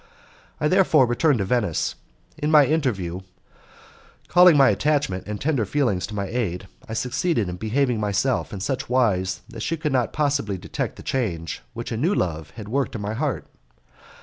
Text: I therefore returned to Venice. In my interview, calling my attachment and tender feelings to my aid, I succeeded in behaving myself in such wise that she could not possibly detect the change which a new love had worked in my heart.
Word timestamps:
I 0.59 0.67
therefore 0.67 1.05
returned 1.05 1.37
to 1.37 1.45
Venice. 1.45 1.93
In 2.35 2.49
my 2.49 2.65
interview, 2.65 3.21
calling 4.29 4.57
my 4.57 4.69
attachment 4.69 5.25
and 5.27 5.39
tender 5.39 5.63
feelings 5.63 6.07
to 6.07 6.15
my 6.15 6.25
aid, 6.25 6.67
I 6.89 6.93
succeeded 6.93 7.47
in 7.47 7.57
behaving 7.57 7.99
myself 7.99 8.51
in 8.51 8.61
such 8.61 8.89
wise 8.89 9.41
that 9.49 9.61
she 9.61 9.77
could 9.77 9.93
not 9.93 10.11
possibly 10.11 10.57
detect 10.57 10.95
the 10.95 11.03
change 11.03 11.61
which 11.73 11.91
a 11.91 11.97
new 11.97 12.15
love 12.15 12.49
had 12.55 12.67
worked 12.67 12.95
in 12.95 13.01
my 13.01 13.13
heart. 13.13 13.45